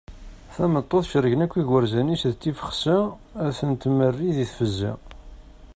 [0.55, 2.97] Tameṭṭut cergen akk igerzan-is d tifexsa
[3.45, 4.93] ad ten-tmerri di tfezza.